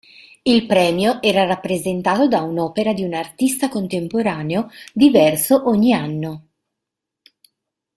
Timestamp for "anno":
5.93-6.47